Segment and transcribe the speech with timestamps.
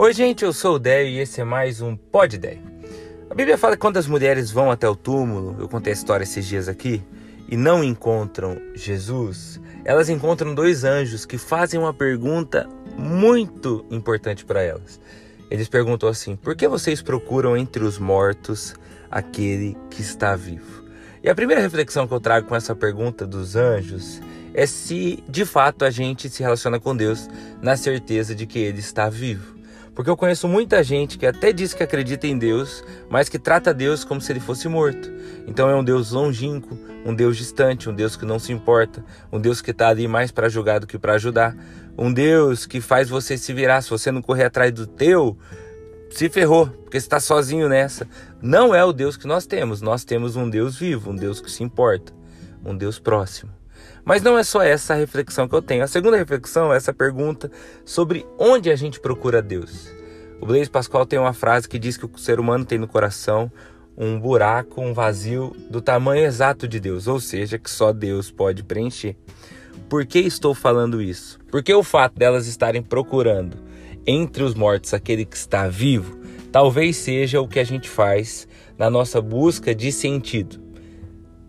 [0.00, 2.62] Oi, gente, eu sou o Déio e esse é mais um Pod Déio.
[3.28, 6.22] A Bíblia fala que quando as mulheres vão até o túmulo, eu contei a história
[6.22, 7.02] esses dias aqui,
[7.48, 14.62] e não encontram Jesus, elas encontram dois anjos que fazem uma pergunta muito importante para
[14.62, 15.00] elas.
[15.50, 18.76] Eles perguntam assim: Por que vocês procuram entre os mortos
[19.10, 20.84] aquele que está vivo?
[21.24, 24.20] E a primeira reflexão que eu trago com essa pergunta dos anjos
[24.54, 27.28] é se de fato a gente se relaciona com Deus
[27.60, 29.57] na certeza de que Ele está vivo.
[29.98, 33.74] Porque eu conheço muita gente que até diz que acredita em Deus, mas que trata
[33.74, 35.10] Deus como se ele fosse morto.
[35.44, 39.40] Então é um Deus longínquo, um Deus distante, um Deus que não se importa, um
[39.40, 41.56] Deus que está ali mais para julgar do que para ajudar,
[41.98, 43.82] um Deus que faz você se virar.
[43.82, 45.36] Se você não correr atrás do teu,
[46.10, 48.06] se ferrou, porque está sozinho nessa.
[48.40, 49.82] Não é o Deus que nós temos.
[49.82, 52.12] Nós temos um Deus vivo, um Deus que se importa,
[52.64, 53.50] um Deus próximo.
[54.04, 55.84] Mas não é só essa reflexão que eu tenho.
[55.84, 57.50] A segunda reflexão é essa pergunta
[57.84, 59.92] sobre onde a gente procura Deus.
[60.40, 63.50] O Blaise Pascal tem uma frase que diz que o ser humano tem no coração
[63.96, 68.62] um buraco, um vazio do tamanho exato de Deus, ou seja, que só Deus pode
[68.62, 69.16] preencher.
[69.88, 71.38] Por que estou falando isso?
[71.50, 73.56] Porque o fato delas estarem procurando
[74.06, 76.18] entre os mortos aquele que está vivo,
[76.52, 78.46] talvez seja o que a gente faz
[78.78, 80.62] na nossa busca de sentido.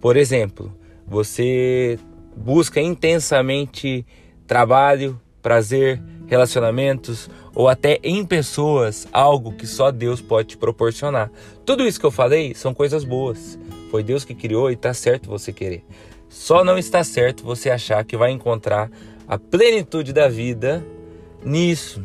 [0.00, 0.72] Por exemplo,
[1.06, 1.98] você
[2.38, 4.06] busca intensamente
[4.46, 11.30] trabalho, prazer, relacionamentos ou até em pessoas algo que só Deus pode te proporcionar.
[11.66, 13.58] Tudo isso que eu falei são coisas boas.
[13.90, 15.84] Foi Deus que criou e está certo você querer.
[16.28, 18.90] Só não está certo você achar que vai encontrar
[19.26, 20.84] a plenitude da vida
[21.44, 22.04] nisso,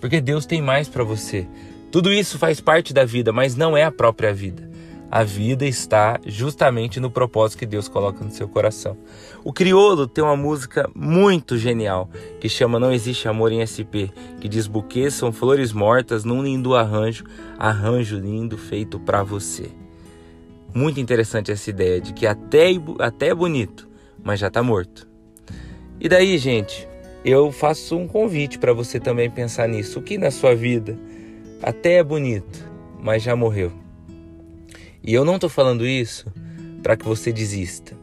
[0.00, 1.46] porque Deus tem mais para você.
[1.90, 4.73] Tudo isso faz parte da vida, mas não é a própria vida
[5.10, 8.96] a vida está justamente no propósito que Deus coloca no seu coração.
[9.44, 12.08] O Criolo tem uma música muito genial
[12.40, 14.10] que chama Não Existe Amor em SP,
[14.40, 17.24] que diz buquês são flores mortas num lindo arranjo,
[17.58, 19.70] arranjo lindo feito para você.
[20.74, 23.88] Muito interessante essa ideia de que até, até é bonito,
[24.22, 25.06] mas já está morto.
[26.00, 26.88] E daí, gente,
[27.24, 30.00] eu faço um convite para você também pensar nisso.
[30.00, 30.98] O que na sua vida
[31.62, 32.68] até é bonito,
[33.00, 33.83] mas já morreu?
[35.04, 36.26] E eu não estou falando isso
[36.82, 37.94] para que você desista,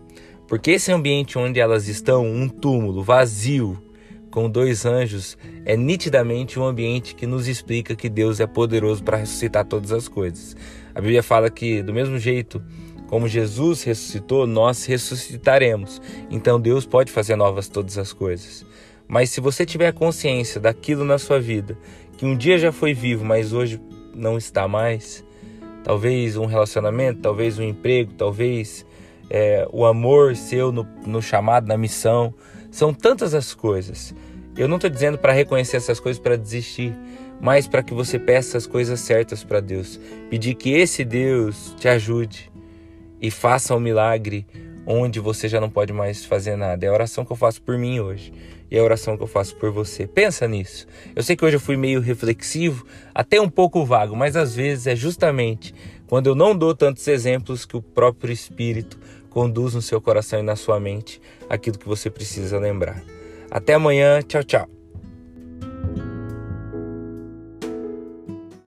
[0.47, 3.81] porque esse ambiente onde elas estão, um túmulo vazio,
[4.29, 9.17] com dois anjos, é nitidamente um ambiente que nos explica que Deus é poderoso para
[9.17, 10.55] ressuscitar todas as coisas.
[10.95, 12.63] A Bíblia fala que, do mesmo jeito
[13.07, 16.01] como Jesus ressuscitou, nós ressuscitaremos.
[16.29, 18.65] Então Deus pode fazer novas todas as coisas.
[19.05, 21.77] Mas se você tiver consciência daquilo na sua vida,
[22.17, 23.81] que um dia já foi vivo, mas hoje
[24.15, 25.25] não está mais,
[25.83, 28.85] talvez um relacionamento, talvez um emprego, talvez
[29.29, 32.33] é, o amor seu no, no chamado, na missão.
[32.69, 34.13] São tantas as coisas.
[34.57, 36.93] Eu não estou dizendo para reconhecer essas coisas para desistir,
[37.39, 39.99] mas para que você peça as coisas certas para Deus.
[40.29, 42.51] Pedir que esse Deus te ajude
[43.21, 44.45] e faça um milagre
[44.85, 46.85] onde você já não pode mais fazer nada.
[46.85, 48.33] É a oração que eu faço por mim hoje
[48.71, 50.07] e a oração que eu faço por você.
[50.07, 50.87] Pensa nisso.
[51.13, 54.87] Eu sei que hoje eu fui meio reflexivo, até um pouco vago, mas às vezes
[54.87, 55.75] é justamente
[56.07, 58.97] quando eu não dou tantos exemplos que o próprio Espírito
[59.29, 63.03] conduz no seu coração e na sua mente aquilo que você precisa lembrar.
[63.49, 64.21] Até amanhã.
[64.21, 64.80] Tchau, tchau.